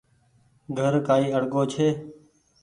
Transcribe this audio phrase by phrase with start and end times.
[0.77, 1.87] گھر ڪآئي اڙگو ڇي۔